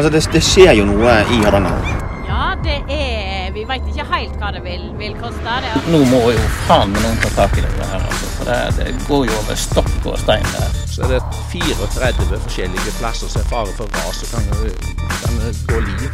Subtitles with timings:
[0.00, 1.88] Altså, det, det skjer jo noe i Hardanger.
[2.24, 5.56] Ja, det er Vi veit ikke helt hva det vil, vil koste.
[5.60, 5.82] Det.
[5.92, 8.30] Nå må jo faen meg noen ta tak i det her, altså.
[8.38, 10.72] For det, det går jo over stokk og stein der.
[10.88, 11.20] Så er det
[11.52, 14.48] 34 forskjellige plasser som er fare for ras og kan,
[15.20, 15.36] kan
[15.68, 16.08] gå liv.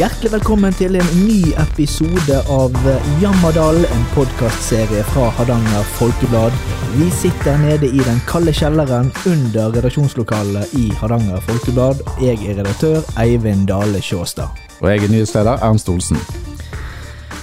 [0.00, 2.84] Hjertelig velkommen til en ny episode av
[3.20, 6.56] Jammerdal, en podkastserie fra Hardanger Folkeblad.
[6.98, 12.00] Vi sitter nede i den kalde kjelleren under redaksjonslokalet i Hardanger Folkeblad.
[12.22, 14.50] Jeg er redaktør Eivind Dale Sjåstad.
[14.80, 16.18] Og jeg er nyhetsleder Ernst Olsen.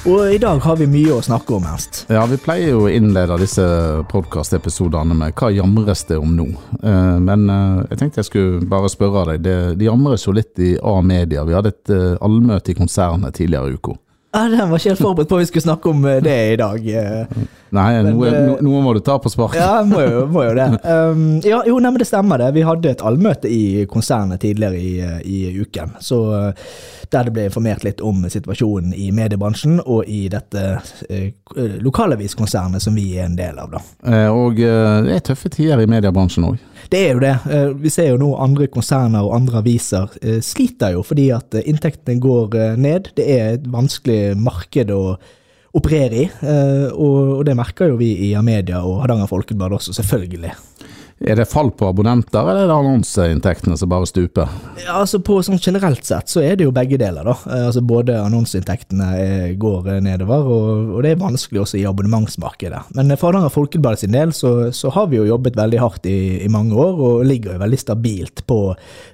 [0.08, 2.04] Og i dag har vi mye å snakke om, Ernst.
[2.12, 3.64] Ja, vi pleier jo å innlede disse
[4.12, 6.48] podkastepisodene med hva jamres det om nå?
[6.82, 9.46] Eh, Men eh, jeg tenkte jeg skulle bare spørre deg.
[9.48, 11.48] Det, det jamres jo litt i A-media.
[11.48, 13.96] Vi hadde et eh, allmøte i konsernet tidligere i uka.
[14.36, 16.58] Ja, Den var ikke helt forberedt på at vi skulle snakke om eh, det i
[16.60, 16.88] dag.
[16.88, 17.46] eh.
[17.72, 19.60] Nei, Men, noe, eh, noe må du ta på sparket.
[19.62, 20.68] Ja, må jo, må jo det.
[20.98, 22.52] Um, ja, jo, nei, men det stemmer det.
[22.56, 25.96] Vi hadde et allmøte i konsernet tidligere i, i uken.
[26.04, 26.70] Så uh,
[27.14, 30.64] der det ble informert litt om situasjonen i mediebransjen og i dette
[31.10, 31.30] eh,
[31.84, 33.82] lokalaviskonsernet som vi er en del av, da.
[34.12, 36.58] Eh, Og eh, det er tøffe tider i mediebransjen òg.
[36.92, 37.34] Det er jo det.
[37.52, 41.56] Eh, Vi ser jo nå andre konserner og andre aviser eh, sliter jo fordi at
[41.58, 43.12] eh, inntektene går eh, ned.
[43.18, 45.18] Det er et vanskelig marked å
[45.78, 50.54] operere i, eh, og det merker jo vi i Amedia og Hardanger Folkeblad også, selvfølgelig.
[51.20, 54.52] Er det fall på abonnenter, eller er det annonseinntektene som bare stuper?
[54.84, 57.26] Ja, altså på sånn Generelt sett så er det jo begge deler.
[57.26, 57.34] da.
[57.50, 61.86] Eh, Altså Både annonseinntektene eh, går eh, nedover, og, og det er vanskelig også i
[61.90, 62.84] abonnementsmarkedet.
[62.96, 66.44] Men for Hardanger Folkeblad sin del så, så har vi jo jobbet veldig hardt i,
[66.46, 68.60] i mange år, og ligger jo veldig stabilt på,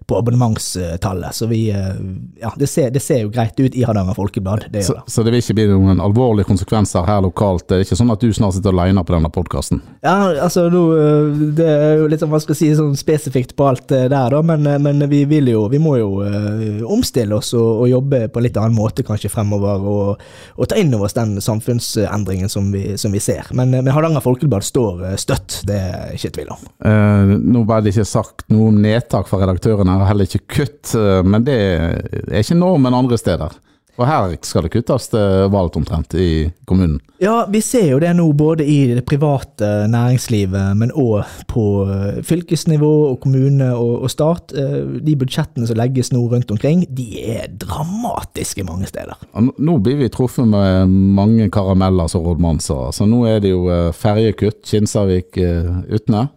[0.05, 1.33] på abonnementstallet.
[1.39, 4.67] Så vi Ja, det ser, det ser jo greit ut i Hardanger Folkeblad.
[4.73, 7.69] Det Så, så det vil ikke bli noen alvorlige konsekvenser her lokalt?
[7.69, 9.79] Det er ikke sånn at du snart sitter alene på denne podkasten?
[10.03, 14.09] Ja, altså Det jo litt sånn, hva skal jeg si, sånn spesifikt på alt der,
[14.09, 18.25] da, men, men vi vil jo, vi må jo uh, omstille oss og, og jobbe
[18.31, 20.23] på en litt annen måte kanskje fremover, og,
[20.57, 23.49] og ta inn over oss den samfunnsendringen som vi, som vi ser.
[23.55, 26.63] Men, eh, men Hardanger Folkeblad står eh, støtt, det er ikke tvil om.
[26.85, 30.93] Uh, nå ble det ikke sagt noe om nedtak fra redaktøren her, heller ikke kutt,
[31.25, 33.55] men det er ikke normen andre steder.
[33.93, 36.95] Og her skal det kuttes til valgt omtrent i kommunen.
[37.21, 42.21] Ja, vi ser jo det nå både i det private næringslivet, men òg på eh,
[42.25, 44.49] fylkesnivå og kommune og, og stat.
[44.57, 47.05] Eh, De budsjettene som legges nå rundt omkring, de
[47.35, 49.13] er dramatiske mange steder.
[49.37, 52.87] Nå- blir vi truffet med mange karameller, som rådmannen sa.
[52.95, 56.29] Så nå er det jo eh, ferjekutt, Kinsarvik eh, Utne.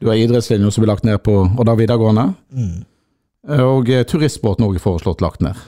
[0.00, 2.30] Du har idrettslinja som blir lagt ned på Odda videregående.
[2.56, 2.78] Mm.
[3.68, 5.60] Og turistbåten òg er foreslått lagt ned.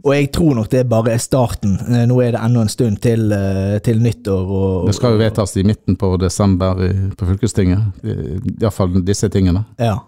[0.00, 1.74] Og jeg tror nok det bare er starten.
[1.84, 4.46] Eh, Nå er det ennå en stund til, eh, til nyttår.
[4.48, 6.74] Og, Det skal jo vedtas i midten på desember
[7.16, 7.80] på fylkestinget.
[8.60, 9.64] Iallfall disse tingene.
[9.78, 9.98] Ja.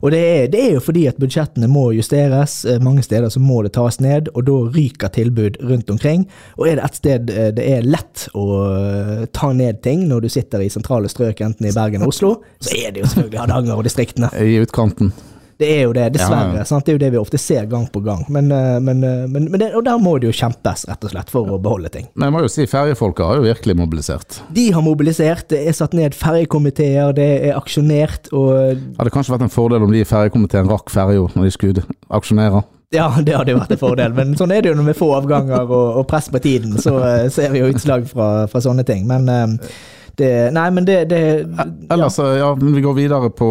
[0.00, 2.64] Og det er, det er jo fordi at budsjettene må justeres.
[2.64, 6.24] Eh, Mange steder så må det tas ned, og da ryker tilbud rundt omkring.
[6.56, 7.26] Og er det et sted
[7.58, 11.74] det er lett å ta ned ting når du sitter i sentrale strøk, enten i
[11.74, 14.32] Bergen og Oslo, så er det jo selvfølgelig Hardanger og distriktene.
[14.40, 15.12] I utkanten.
[15.60, 16.50] Det er jo det, dessverre.
[16.54, 16.66] Ja, ja.
[16.68, 16.86] Sant?
[16.86, 18.24] Det er jo det vi ofte ser gang på gang.
[18.32, 21.14] Men, eh, men, eh, men, men det, og der må det jo kjempes, rett og
[21.14, 22.08] slett, for å beholde ting.
[22.14, 24.40] Men jeg må jo si ferjefolka har jo virkelig mobilisert.
[24.54, 28.52] De har mobilisert, det er satt ned ferjekomiteer, det er aksjonert, og
[28.98, 31.84] Hadde kanskje vært en fordel om de i ferjekomiteen rakk ferja når de skulle
[32.14, 32.64] aksjonere.
[32.94, 34.14] ja, det hadde jo vært en fordel.
[34.16, 36.96] Men sånn er det jo når vi får avganger og, og press på tiden, så
[37.02, 39.06] eh, ser vi jo utslag fra, fra sånne ting.
[39.10, 39.74] Men eh,
[40.20, 41.20] det Nei, men det, det
[41.90, 43.48] Ellers, ja, vi går videre på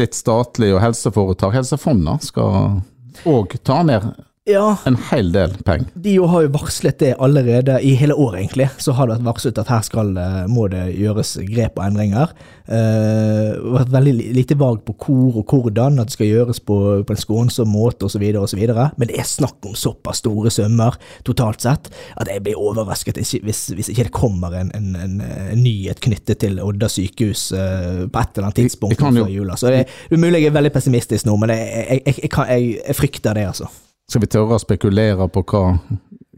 [0.00, 1.54] litt statlig og helseforetak.
[1.58, 2.80] Helsefondet skal
[3.28, 4.08] òg ta ned
[4.50, 5.90] ja, en hel del penger.
[5.94, 8.70] De jo har jo varslet det allerede i hele år, egentlig.
[8.78, 10.14] Så har det vært varslet at her skal,
[10.50, 12.34] må det gjøres grep og endringer.
[12.70, 17.16] Uh, vært veldig lite vag på hvor og hvordan, at det skal gjøres på, på
[17.16, 18.22] en skånsom måte osv.
[18.22, 20.94] Men det er snakk om såpass store summer
[21.26, 25.62] totalt sett at jeg blir overrasket hvis, hvis ikke det kommer en, en, en, en
[25.64, 29.58] nyhet knyttet til Odda sykehus uh, på et eller annet tidspunkt før jula.
[29.58, 33.34] Så det er umulig jeg er veldig pessimistisk nå, men jeg, jeg, jeg, jeg frykter
[33.34, 33.70] det, altså.
[34.10, 35.64] Skal vi tørre å spekulere på hva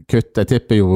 [0.05, 0.87] kutt Jeg tipper jo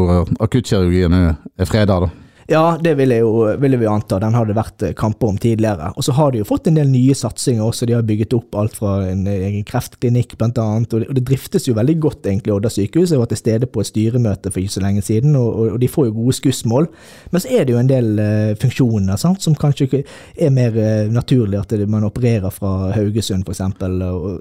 [0.45, 2.09] akuttkirurgien er freda, da.
[2.49, 4.21] Ja, det vil jo vil vi anta.
[4.23, 5.89] Den har det vært eh, kamper om tidligere.
[5.99, 7.85] Og så har de jo fått en del nye satsinger også.
[7.89, 10.93] De har bygget opp alt fra en egen kreftklinikk blant annet.
[10.95, 13.11] Og det, og det driftes jo veldig godt, egentlig, Odda sykehus.
[13.11, 15.89] Jeg var til stede på et styremøte for ikke så lenge siden, og, og, de
[15.91, 16.87] får jo gode skussmål.
[17.33, 20.05] Men så er det jo en del uh, funksjoner sant, som kanskje
[20.39, 23.59] er mer uh, naturlig at man opererer fra Haugesund, f.eks.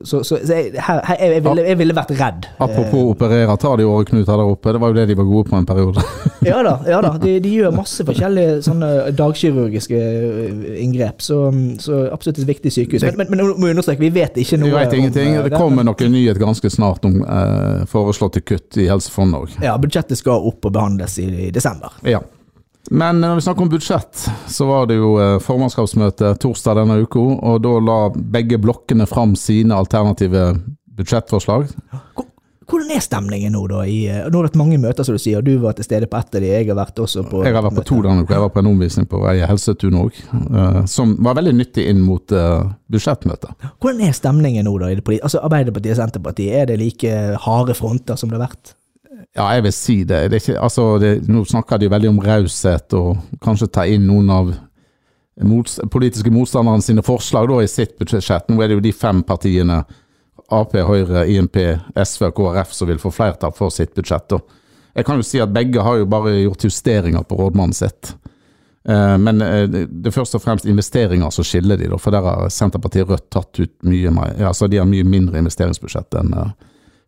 [0.07, 2.47] Så, så, så jeg, her, her, jeg, ville, jeg ville vært redd.
[2.63, 4.77] Apropos operere, tar de åreknuter der oppe.
[4.77, 6.07] Det var jo det de var gode på en periode.
[6.47, 7.17] Ja da, ja da.
[7.19, 11.39] De, de gjør masse masse forskjellige sånne dagkirurgiske øh, inngrep, så,
[11.81, 13.03] så absolutt et viktig sykehus.
[13.03, 15.33] Men, men, men må understreke, vi vet ikke noe Vi vet ingenting.
[15.39, 19.11] om øh, Det kommer nok en nyhet ganske snart om eh, foreslåtte kutt i Helse
[19.11, 19.57] Fond òg.
[19.65, 21.97] Ja, budsjettet skal opp og behandles i, i desember.
[22.07, 22.21] Ja.
[22.91, 27.19] Men når vi snakker om budsjett, så var det jo eh, formannskapsmøte torsdag denne uka,
[27.19, 30.53] og da la begge blokkene fram sine alternative
[30.97, 31.67] budsjettforslag.
[31.91, 32.03] Hvor-
[32.67, 33.83] Hvordan er stemningen nå, da?
[33.87, 35.45] I, øh, nå har det vært mange møter, som du sier.
[35.47, 37.63] Du var til stede på ett av de, jeg har vært også på Jeg har
[37.67, 40.19] vært på to denne uka, jeg var på en omvisning på Eie helsetun òg,
[40.91, 43.69] som var veldig nyttig inn mot uh, budsjettmøtet.
[43.79, 44.91] Hvordan er stemningen nå, da?
[45.21, 47.15] Altså Arbeiderpartiet og Senterpartiet, er det like
[47.47, 48.75] harde fronter som det har vært?
[49.37, 50.31] Ja, jeg vil si det.
[50.31, 54.33] det, ikke, altså, det nå snakker de veldig om raushet og kanskje ta inn noen
[54.33, 54.55] av
[55.45, 58.49] mot, politiske motstanderne sine forslag da, i sitt budsjett.
[58.49, 59.83] Nå er det jo de fem partiene,
[60.55, 61.57] Ap, Høyre, INP,
[61.97, 64.37] SV og KrF, som vil få flertall for sitt budsjett.
[64.97, 68.15] Jeg kan jo si at begge har jo bare gjort justeringer på rådmannen sitt.
[68.89, 72.49] Eh, Men eh, det er først og fremst investeringer som skiller de, for der har
[72.49, 74.13] Senterpartiet Rødt tatt ut mye
[74.47, 76.33] altså de har mye mindre investeringsbudsjett enn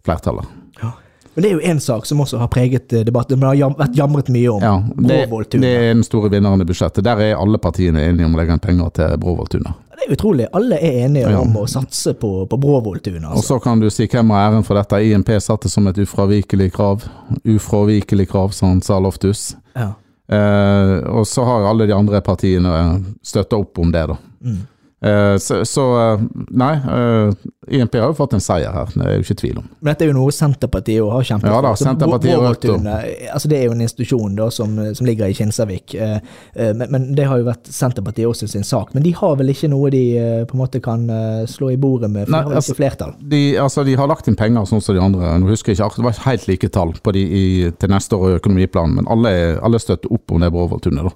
[0.04, 0.48] flertallet.
[0.82, 1.04] flertallet.
[1.38, 3.74] Men det er jo én sak som også har preget eh, debatten, men det har
[3.78, 4.64] vært jamret mye om.
[4.64, 4.72] Ja,
[5.06, 5.18] det,
[5.54, 7.04] det er den store vinneren i budsjettet.
[7.06, 9.76] Der er alle partiene enige om å legge inn penger til Bråvolltunet.
[9.94, 10.48] Det er utrolig.
[10.58, 11.38] Alle er enige Ja.
[11.44, 13.22] om å satse på, på Bråvolltunet.
[13.28, 13.54] Og Altså.
[13.54, 14.98] så kan du si hvem har æren for dette.
[15.06, 17.06] INP satte som et ufravikelig krav.
[17.46, 19.54] Ufravikelig krav, som han sa Loftus.
[19.78, 19.92] Ja.
[20.28, 22.74] Eh, og så har alle de andre partiene
[23.22, 24.16] støtta opp om det, da.
[24.44, 24.58] Mm.
[25.00, 27.30] Eh, så, så eh, nei, eh,
[27.78, 29.68] INP har jo fått en seier her, det er jo ikke tvil om.
[29.78, 33.68] Men dette er jo noe Senterpartiet har kjempet Ja da, Senterpartiet og altså Det er
[33.68, 37.70] jo en institusjon da som, som ligger i Kinsarvik, men, men det har jo vært
[37.70, 38.90] Senterpartiet også sin sak.
[38.96, 40.02] Men de har vel ikke noe de
[40.48, 41.04] på en måte kan
[41.50, 43.14] slå i bordet med, for Nei, de har altså- ikke flertall.
[43.20, 45.34] De, altså, de har lagt inn penger sånn som de andre.
[45.38, 48.32] Nå husker jeg ikke, Det var helt like tall på de i, til neste år
[48.34, 51.12] i økonomiplanen, men alle, alle støtter opp om det Bråvolltunet.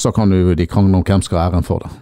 [0.00, 1.92] Så kan jo de krangle om hvem skal ha æren for det.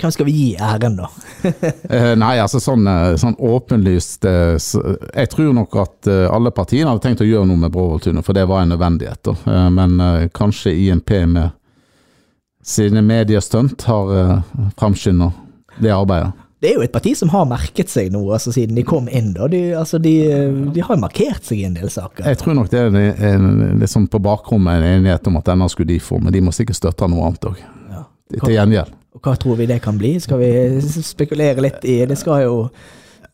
[0.00, 1.08] Hvem skal vi gi æren, da?
[1.94, 4.80] Eh, nei, altså sånn, eh, sånn åpenlyst eh, så,
[5.14, 8.34] Jeg tror nok at eh, alle partiene hadde tenkt å gjøre noe med Bråvolltunet, for
[8.34, 9.30] det var en nødvendighet.
[9.76, 9.98] men
[10.34, 11.50] kanskje INP med
[12.64, 14.42] sine mediestunt har
[14.80, 15.30] framskynda
[15.78, 16.32] det arbeidet.
[16.64, 19.34] Det er jo et parti som har merket seg nå, altså siden de kom inn.
[19.36, 19.44] da.
[19.52, 20.14] De, altså de,
[20.72, 22.24] de har markert seg i en del saker.
[22.24, 22.94] Jeg tror nok det er
[23.34, 26.54] en- liksom på bakrommet en enighet om at denne skulle de få, men de må
[26.56, 27.60] sikkert støtte noe annet òg.
[27.92, 28.06] Ja.
[28.32, 28.94] Til gjengjeld.
[29.24, 30.14] Hva tror vi det kan bli?
[30.20, 30.50] Skal vi
[31.04, 32.58] spekulere litt i Det skal jo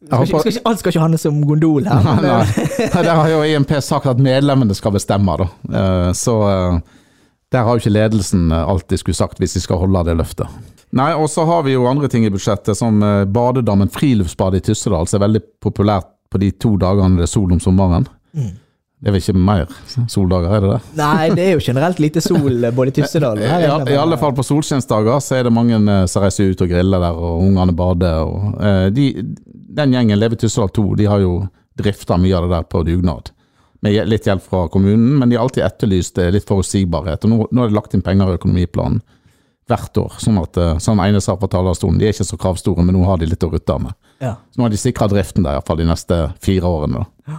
[0.00, 2.06] skal ikke, skal ikke, Alt skal ikke handle om gondol her.
[2.06, 2.86] Nei, nei.
[3.04, 5.48] Der har jo INP sagt at medlemmene skal bestemme, da.
[5.68, 6.78] Eh, Så eh,
[7.52, 10.48] der har jo ikke ledelsen eh, alltid skulle sagt hvis de skal holde det løftet.
[10.96, 12.96] Nei, og så har vi jo andre ting i budsjettet, som
[13.30, 17.52] badedammen Friluftsbadet i Tyssedal, som er veldig populært på de to dagene det er sol
[17.54, 18.08] om sommeren.
[18.34, 18.56] Mm.
[19.00, 19.62] Det er vel ikke mer
[20.12, 20.80] soldager, er det det?
[20.98, 24.18] Nei, det er jo generelt lite sol eh, både i Tyssedal og I, I alle
[24.20, 27.40] fall på solskinnsdager så er det mange eh, som reiser ut og griller der, og
[27.46, 28.18] ungene bader.
[28.28, 29.06] Og, eh, de,
[29.80, 31.38] den gjengen Leve Tyssedal 2 de har jo
[31.80, 33.32] drifta mye av det der på dugnad.
[33.80, 37.24] Med litt hjelp fra kommunen, men de har alltid etterlyst eh, litt forutsigbarhet.
[37.24, 39.00] Og nå, nå er det lagt inn penger i økonomiplanen
[39.70, 42.96] hvert år, sånn at sånn ene sa på talerstolen, de er ikke så kravstore, men
[42.98, 43.94] nå har de litt å rutte med.
[44.18, 44.32] Ja.
[44.50, 47.04] Så nå har de sikra driften der, iallfall de neste fire årene.
[47.28, 47.36] da.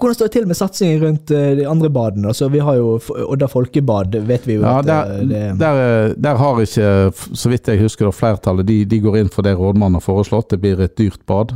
[0.00, 2.30] Hvordan står det til med satsingen rundt eh, de andre badene?
[2.32, 2.94] Altså, vi har jo
[3.26, 6.92] Odda folkebad, vet vi jo Ja, at der, eh, det der, eh, der har ikke,
[7.12, 10.48] så vidt jeg husker, da, flertallet de, de går inn for det rådmannen har foreslått.
[10.54, 11.52] Det blir et dyrt bad.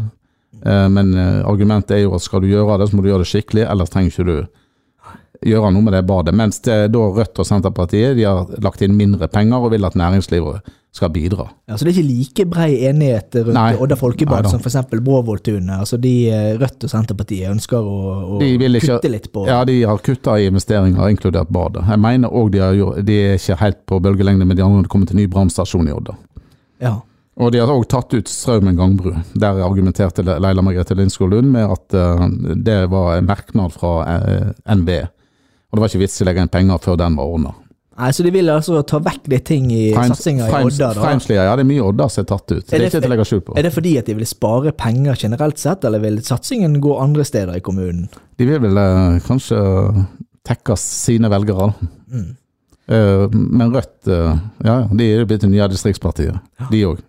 [0.65, 1.11] Men
[1.45, 3.91] argumentet er jo at skal du gjøre det, så må du gjøre det skikkelig, ellers
[3.93, 4.37] trenger ikke du
[5.51, 6.33] gjøre noe med det badet.
[6.37, 9.99] Mens det, da Rødt og Senterpartiet de har lagt inn mindre penger og vil at
[9.99, 11.49] næringslivet skal bidra.
[11.67, 13.73] Ja, så det er ikke like brei enighet rundt Nei.
[13.83, 14.77] Odda folkebad som f.eks.
[14.95, 15.73] Bråvolltunet.
[15.81, 17.97] Altså de eh, Rødt og Senterpartiet ønsker å,
[18.37, 21.83] å ikke- kutte litt på Ja, de har kutta i investeringer, inkludert badet.
[21.91, 22.61] Jeg mener òg de,
[23.03, 25.91] de er ikke helt på bølgelengde med de andre når det kommer til ny brannstasjon
[25.91, 26.15] i Odda.
[26.85, 26.95] Ja.
[27.43, 29.17] Og de har òg tatt ut Straumen gangbru.
[29.35, 34.53] Der argumenterte Leila Margrethe Lindskog Lund med at uh, det var en merknad fra uh,
[34.71, 35.03] NVE.
[35.75, 37.57] Og det var ikke vits i å legge inn penger før den var ordna.
[37.95, 40.91] Nei, Så de vil altså ta vekk de ting i satsinga i Odda?
[40.97, 41.01] da?
[41.05, 42.65] Freimslia, ja det er mye Odda som er tatt ut.
[42.67, 43.45] Det er ikke til.
[43.55, 47.25] Er det fordi at de vil spare penger generelt sett, eller vil satsingen gå andre
[47.25, 48.09] steder i kommunen?
[48.39, 49.61] De vil vel eh, kanskje
[50.45, 51.71] tekke sine velgere.
[52.11, 52.31] Mm.
[52.89, 57.03] Eh, men Rødt, eh, ja ja, de er jo blitt det nye distriktspartiet, de òg.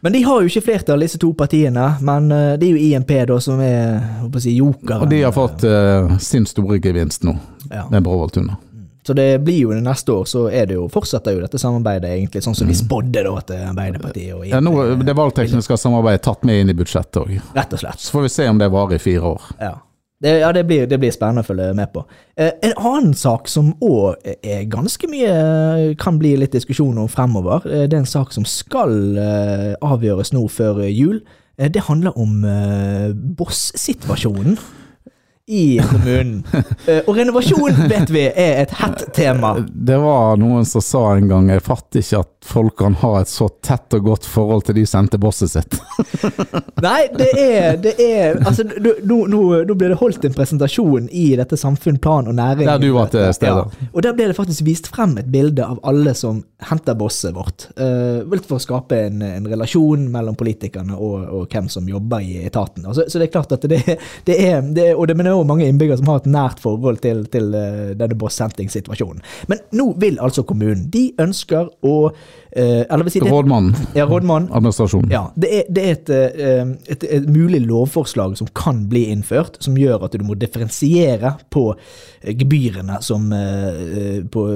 [0.00, 1.86] Men de har jo ikke flertall, disse to partiene.
[2.04, 4.00] Men eh, det er jo INP da som er
[4.40, 5.04] si, jokeren.
[5.04, 7.36] Og de har fått eh, sin store gevinst nå,
[7.70, 7.84] Ja.
[7.92, 8.56] med Bråvolltunet.
[9.10, 12.44] Så det blir jo neste år, så er det jo, fortsetter jo dette samarbeidet egentlig,
[12.44, 14.44] sånn som vi spådde da til Arbeiderpartiet og.
[14.46, 14.70] Ja, nå,
[15.02, 17.32] det valgtekniske samarbeidet tatt med inn i budsjettet òg.
[17.56, 17.98] Rett og slett.
[17.98, 19.50] Så får vi se om det varer i fire år.
[19.58, 19.72] Ja.
[20.22, 22.04] Det, ja, det blir, det blir spennende å følge med på.
[22.38, 25.34] Eh, en annen sak som òg er ganske mye
[25.98, 30.30] kan bli litt diskusjon om fremover, eh, det er en sak som skal eh, avgjøres
[30.38, 31.18] nå før jul.
[31.58, 34.54] Eh, det handler om eh, boss-situasjonen
[35.50, 36.44] i kommunen.
[36.86, 39.52] Eh, og renovasjon, vet vi, er et hett tema.
[39.68, 43.28] Det var noen som sa en gang jeg fatter ikke at folk kan ha et
[43.28, 45.76] så tett og godt forhold til de sendte bosset sitt.
[46.86, 51.26] Nei, det er, det er Altså, nå, nå, nå ble det holdt en presentasjon i
[51.38, 52.66] dette Samfunn, plan og næring.
[52.68, 53.66] Der du var til stede.
[53.68, 53.90] Ja.
[53.92, 56.40] Og der ble det faktisk vist frem et bilde av alle som
[56.70, 57.68] henter bosset vårt.
[57.76, 62.40] Uh, for å skape en, en relasjon mellom politikerne og, og, hvem som jobber i
[62.46, 62.86] etaten.
[62.88, 63.82] Altså, så det er klart at det,
[64.28, 67.24] det er, det er og det, Men mange innbyggere som har et nært forhold til,
[67.32, 69.22] til uh, denne boss-senting-situasjonen.
[69.50, 71.94] Men nå vil altså kommunen De ønsker å
[72.50, 73.76] si, det, Rådmannen.
[73.94, 74.48] Ja, rådmann.
[74.52, 75.10] Administrasjon.
[75.10, 79.60] Ja, det er, det er et, et, et, et, mulig lovforslag som kan bli innført,
[79.62, 81.70] som gjør at du må differensiere på
[82.40, 83.30] gebyrene som
[84.32, 84.46] på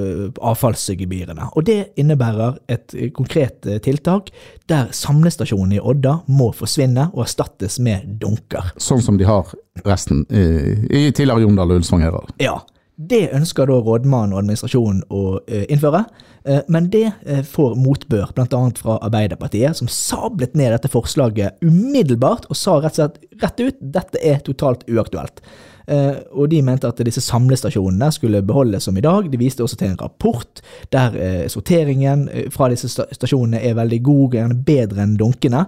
[0.51, 1.49] avfallsgebyrene.
[1.55, 4.31] Og det innebærer et konkret tiltak
[4.69, 8.73] der samlestasjonen i Odda må forsvinne og erstattes med dunker.
[8.81, 9.51] Sånn som de har
[9.85, 10.45] resten i,
[10.89, 12.33] i tidligere Jondal og Ulsvang Herad.
[12.41, 12.59] Ja.
[12.95, 16.05] Det ønsker da rådmannen og administrasjonen å uh, innføre,
[16.47, 18.61] uh, men det uh, får motbør bl.a.
[18.79, 23.81] fra Arbeiderpartiet, som sablet ned dette forslaget umiddelbart og sa rett og slett rett ut
[23.97, 25.43] dette er totalt uaktuelt.
[25.85, 29.27] Og de mente at disse samlestasjonene skulle beholdes som i dag.
[29.29, 30.63] De viste også til en rapport
[30.95, 32.23] der sorteringen
[32.55, 35.67] fra disse stasjonene er veldig god, gjerne bedre enn dunkene.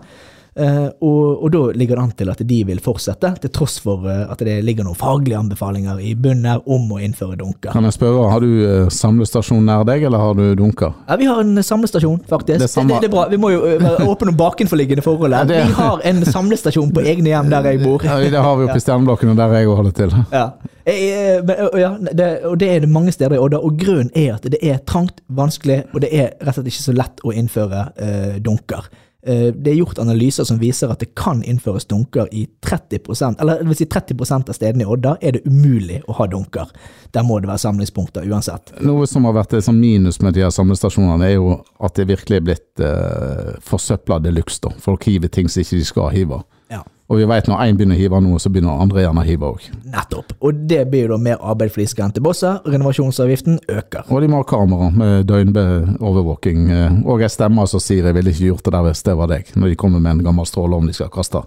[0.58, 4.08] Uh, og, og, da ligger det an til at de vil fortsette, til tross for
[4.08, 7.72] at det ligger noen faglige anbefalinger i bunnen her om å innføre dunker.
[7.76, 10.96] Kan jeg spørre, Har du samlestasjon nær deg, eller har du dunker?
[11.08, 12.64] Ja, Vi har en samlestasjon, faktisk.
[12.64, 13.28] Det, det, det, er bra.
[13.30, 15.38] Vi må jo være åpne om bakenforliggende forhold.
[15.50, 15.62] Det...
[15.68, 18.06] Vi har en samlestasjon på egne hjem der jeg bor.
[18.06, 20.18] Ja, Det har vi oppe i Stjerneblokken, og der jeg holder til.
[20.34, 20.50] Ja.
[20.88, 21.44] Jeg,
[21.76, 24.62] ja, det, og det er det mange steder i Odda, og grunnen er at det
[24.64, 28.38] er trangt, vanskelig, og det er rett og slett ikke så lett å innføre uh,
[28.44, 28.88] dunker.
[29.28, 33.68] Det er gjort analyser som viser at det kan innføres dunker i 30% eller det
[33.68, 36.72] vil si 30% av stedene i Odda er det umulig å ha dunker.
[37.12, 38.72] Der må det være samlingspunkter uansett.
[38.86, 42.40] Noe som har vært et minus med de her samlestasjonene, er jo at det virkelig
[42.40, 44.72] er blitt eh, forsøpla de luxe.
[44.84, 46.42] Folk hiver ting som ikke de skal hive.
[46.74, 46.84] Ja.
[47.08, 49.48] Og vi vet når én begynner å hive noe, så begynner andre gjerne å hive
[49.48, 49.68] òg.
[49.94, 50.34] Nettopp.
[50.44, 52.58] Og det blir jo da mer arbeid for de skrente bosser.
[52.68, 54.10] Renovasjonsavgiften øker.
[54.12, 56.66] Og de må ha kamera med døgnovervåking.
[57.08, 59.56] Og ei stemme som sier 'jeg ville ikke gjort det der hvis det var deg',
[59.56, 61.44] når de kommer med en gammel stråle om de skal kaste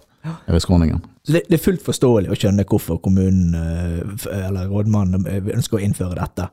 [0.48, 1.00] over skråningen.
[1.26, 6.14] Så det, det, er fullt forståelig å skjønne hvorfor kommunen eller rådmannen ønsker å innføre
[6.14, 6.48] dette.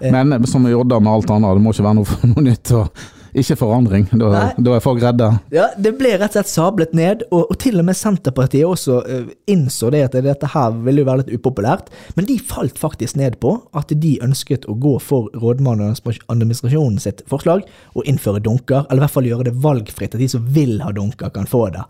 [0.00, 2.70] Men som i Odda med alt annet, det må ikke være noe, noe nytt.
[2.70, 2.86] Og
[3.34, 4.06] ikke forandring.
[4.12, 5.28] Da, da, er folk redde.
[5.54, 9.00] Ja, Det ble rett og slett sablet ned, og, og til og med Senterpartiet også
[9.02, 11.90] uh, innså det at dette her ville jo være litt upopulært.
[12.18, 17.02] Men de falt faktisk ned på at de ønsket å gå for rådmannen og administrasjonen
[17.02, 20.46] sitt forslag og innføre dunker, eller i hvert fall gjøre det valgfritt, at de som
[20.54, 21.84] vil ha dunker, kan få det.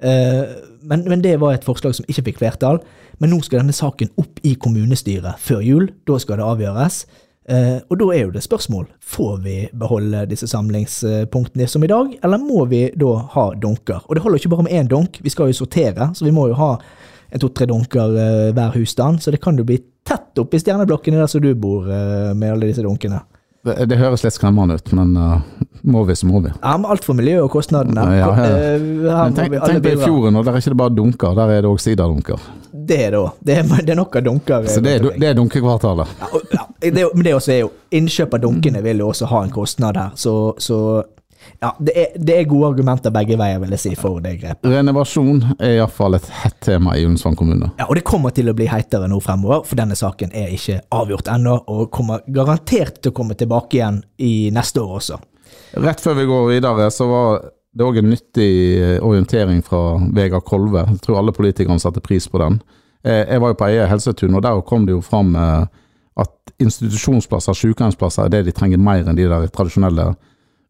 [0.00, 0.44] Uh,
[0.80, 2.80] men, men, det var et forslag som ikke fikk flertall.
[3.20, 5.90] Men nå skal denne saken opp i kommunestyret før jul.
[6.08, 7.02] Da skal det avgjøres.
[7.50, 12.12] Uh, og da er jo det spørsmål får vi beholde disse samlingspunktene som i dag,
[12.22, 14.04] eller må vi da ha dunker?
[14.06, 16.46] Og det holder ikke bare med én dunk, vi skal jo sortere, så vi må
[16.52, 16.76] jo ha
[17.30, 19.22] en to-tre dunker uh, hver husstand.
[19.22, 22.70] Så det kan jo bli tett oppi stjerneblokkene der som du bor, uh, med alle
[22.70, 23.24] disse dunkene.
[23.66, 25.12] Det, det, høres litt skremmende ut, men
[25.82, 26.52] må vi, så må vi.
[26.62, 28.06] Ja, men alt for miljøet og kostnadene.
[28.16, 29.26] Ja, ja.
[29.36, 31.68] tenk, tenk på i fjorden, og der er ikke det bare dunker, der er det
[31.68, 32.40] òg siderdunker.
[32.72, 33.30] Det er det òg.
[33.44, 34.68] Det, det, er nok av dunker.
[34.70, 36.16] Så det er, det er dunkekvartalet?
[36.54, 39.52] Ja, det, men det også er jo Innkjøp av dunkene vil jo også ha en
[39.52, 40.76] kostnad her, så, så
[41.60, 44.68] ja, det er, det er, gode argumenter begge veier, vil jeg si, for det grepet.
[44.70, 47.72] Renovasjon er iallfall et hett tema i Ullensvang kommune.
[47.80, 50.80] Ja, og det kommer til å bli heitere nå fremover, for denne saken er ikke
[50.96, 55.20] avgjort ennå, og kommer garantert til å komme tilbake igjen i neste år også.
[55.84, 58.50] Rett før vi går videre, så var det òg en nyttig
[59.06, 60.86] orientering fra Vegard Kolve.
[60.88, 62.58] Jeg tror alle politikerne satte pris på den.
[63.04, 65.68] Eh, jeg var jo på Eie helsetun, og der kom det jo fram eh,
[66.20, 70.10] at institusjonsplasser, sykehjemsplasser, er det de trenger mer enn de der tradisjonelle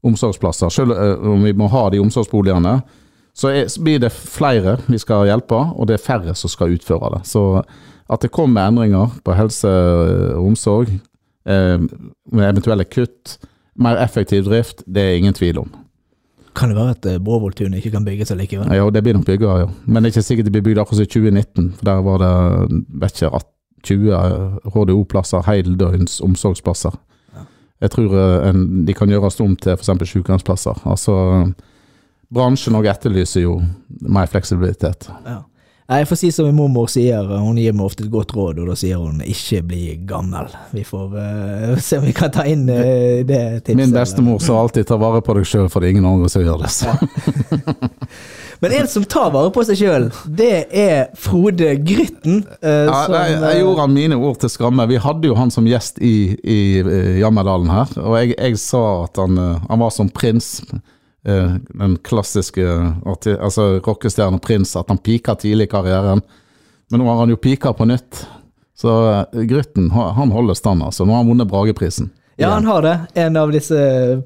[0.07, 0.73] omsorgsplasser.
[0.73, 2.81] Selv eh, om vi må ha de omsorgsboligene,
[3.37, 7.23] så blir det flere vi skal hjelpe, og det er færre som skal utføre det.
[7.31, 7.63] Så
[8.11, 10.91] at det kommer endringer på helse og omsorg,
[11.47, 13.39] med eventuelle kutt,
[13.81, 15.71] mer effektiv drift, det er ingen tvil om.
[16.59, 18.75] Kan det være at Bråvolltunet ikke kan bygges allikevel?
[18.75, 19.69] Ja, det blir nok bygget, ja.
[19.87, 21.73] Men det er ikke sikkert det blir bygd akkurat i 2019.
[21.79, 23.41] for Der var det vet ikke,
[23.85, 24.13] 20
[24.75, 26.99] HDO-plasser, heldøgns omsorgsplasser.
[27.81, 27.85] Ja.
[27.87, 29.93] Jeg tror eh, en, de kan gjøres om til f.eks.
[30.13, 30.83] sykehjemsplasser.
[30.85, 31.15] Altså,
[32.33, 33.61] bransjen òg etterlyser jo
[34.01, 35.09] mer fleksibilitet.
[35.25, 35.43] Ja.
[35.91, 38.69] Jeg får si som min mormor sier, hun gir meg ofte et godt råd, og
[38.71, 40.53] da sier hun 'ikke bli gammel'.
[40.71, 43.81] Vi får uh, se om vi kan ta inn uh, det tipset.
[43.81, 46.47] Min bestemor sa alltid 'ta vare på deg sjøl, for det er ingen andre som
[46.47, 46.71] gjør det'.
[46.71, 46.95] Så.
[48.61, 52.43] Men en som tar vare på seg sjøl, det er Frode Grytten.
[52.61, 54.85] eh, Ja, som, jeg, jeg eh, gjorde mine ord til skamme.
[54.91, 58.83] Vi hadde jo han som gjest i, i i Jammerdalen her, og jeg, jeg sa
[59.07, 60.51] at han, eh, han var som prins.
[61.25, 62.67] eh, Den klassiske
[63.07, 66.21] altså rockestjerne prins, at han pika tidlig i karrieren.
[66.91, 68.27] Men nå har han jo pika på nytt.
[68.77, 71.05] Så eh, Grytten han han holder stand, altså.
[71.09, 72.11] Nå har han vunnet Brageprisen.
[72.41, 72.99] Ja, han har det.
[73.15, 73.77] En av disse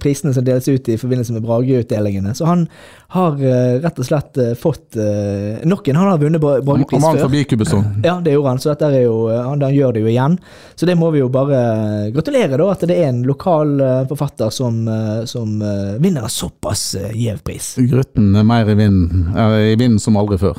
[0.00, 2.35] prisene som deles ut i forbindelse med Brageutdelingene.
[2.35, 2.68] Så han
[3.14, 5.97] har eh, rett og slett eh, fått uh, nok en.
[6.00, 7.26] Han har vunnet Bra- Han Bragepris vant før.
[7.28, 7.85] forbi Kubusson.
[8.04, 10.38] Ja, det gjorde han, så dette er jo, han, han gjør det jo igjen.
[10.75, 11.61] Så det må vi jo bare
[12.14, 16.33] gratulere, da, at det er en lokal eh, forfatter som, eh, som eh, vinner en
[16.33, 17.75] såpass gjev pris.
[17.78, 20.59] Grytten er mer i vinden, eh, i vinden som aldri før.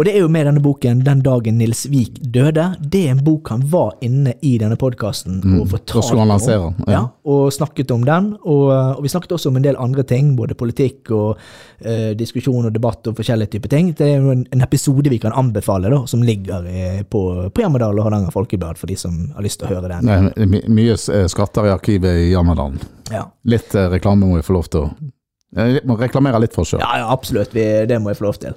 [0.00, 2.70] Og det er jo med denne boken 'Den dagen Nils Vik døde'.
[2.80, 6.74] Det er en bok han var inne i denne podkasten og da fortalte han om.
[6.92, 7.00] Ja.
[7.24, 8.30] og snakket om den.
[8.42, 11.38] Og, og vi snakket også om en del andre ting, både politikk og
[11.84, 13.92] eh, diskusjon og debatt og forskjellige typer ting.
[13.98, 17.22] Det er jo en, en episode vi kan anbefale, da, som ligger eh, på,
[17.54, 20.10] på Jammerdal og Hardanger Folkeblad, for de som har lyst til å høre den.
[20.10, 22.80] Det er my- mye eh, skatter i arkivet i Jammerdalen.
[23.10, 24.90] Ja, Litt eh, reklame må vi få lov til å
[25.56, 26.82] Jeg må reklamere litt for oss sjøl.
[26.84, 27.50] ja, ja absolutt.
[27.56, 28.54] Vi, det må jeg få lov til.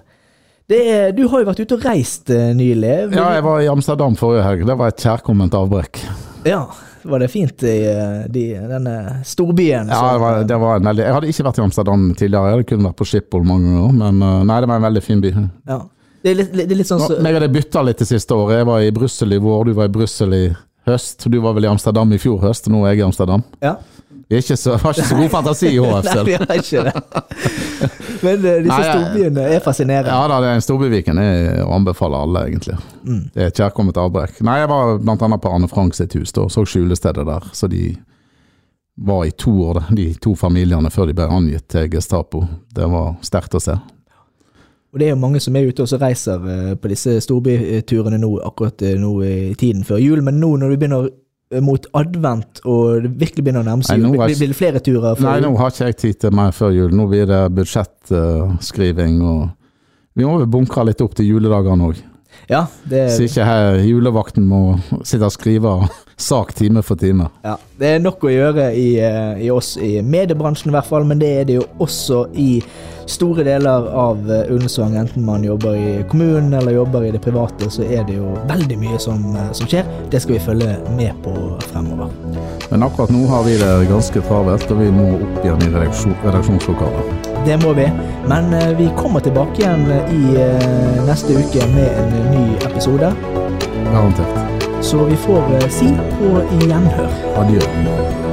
[0.69, 2.91] Det er, du har jo vært ute og reist eh, nylig.
[3.17, 4.61] Ja, jeg var i Amsterdam forrige helg.
[4.69, 5.99] Det var et kjærkomment avbrekk.
[6.47, 6.61] Ja,
[7.03, 8.95] var det fint i eh, de, denne
[9.27, 9.89] storbyen?
[9.91, 12.51] Ja, det var, det var en veldig, Jeg hadde ikke vært i Amsterdam tidligere.
[12.51, 13.97] Jeg hadde kun vært på Schiphol mange ganger.
[13.99, 15.33] Men eh, nei, det var en veldig fin by.
[15.69, 15.79] Ja.
[16.23, 18.07] Det er litt, det er litt sånn Nå, så, meg og deg bytta litt det
[18.07, 18.61] siste året.
[18.61, 20.43] Jeg var i Brussel i vår, du var i Brussel i
[20.87, 21.27] høst.
[21.27, 23.43] Du var vel i Amsterdam i fjor høst, nå er jeg i Amsterdam.
[23.63, 23.77] ja.
[24.27, 26.23] Vi er ikke så, har ikke så god fantasi i HF selv.
[26.23, 26.93] Nei, vi har ikke det.
[28.23, 30.13] Men uh, disse storbyene er fascinerende.
[30.13, 31.21] Ja da, det er en storbyviken.
[31.25, 32.77] Jeg anbefaler alle, egentlig.
[33.03, 33.21] Mm.
[33.33, 34.39] Det er et kjærkomment avbrekk.
[34.47, 37.49] Nei, jeg var blant annet på Anne Frank sitt hus da, og så skjulestedet der.
[37.53, 37.89] Så de
[38.95, 42.45] var i to år, de to familiene, før de ble angitt til Gestapo.
[42.73, 43.77] Det var sterkt å se.
[44.93, 48.35] Og det er jo mange som er ute og reiser eh, på disse storbyturene nå,
[48.45, 50.21] akkurat eh, nå i tiden før jul.
[50.21, 51.07] Men nå når du begynner
[51.61, 55.35] mot advent og det virkelig begynner å nærme seg jul, blir det flere turer Nei,
[55.43, 56.95] nå har ikke jeg tid til mer før jul.
[56.95, 59.51] Nå blir det budsjettskriving og
[60.13, 62.01] Vi må vel bunkre litt opp til juledagene òg.
[62.49, 65.71] Ja, det, Så ikke her julevakten må sitte og skrive
[66.17, 67.29] sak time for time.
[67.43, 71.05] ja, det er nok å gjøre i, eh, i oss i mediebransjen i hvert fall,
[71.05, 72.61] men det er det jo også i
[73.05, 74.95] store deler av eh, Ullensvang.
[74.95, 78.77] Enten man jobber i kommunen eller jobber i det private, så er det jo veldig
[78.79, 79.87] mye som, eh, som skjer.
[80.11, 81.33] Det skal vi følge med på
[81.71, 82.11] fremover.
[82.69, 86.15] Men akkurat nå har vi det ganske travelt, og vi må opp igjen i redaksjon,
[86.25, 87.29] redaksjonslokalet.
[87.45, 87.89] Det må vi.
[88.27, 90.23] Men eh, vi kommer tilbake igjen i
[91.07, 93.13] neste uke med en ny episode.
[93.91, 94.39] Garantert.
[94.83, 96.35] Så vi får si på
[96.65, 97.21] gjenhør.
[97.39, 98.32] Adjø.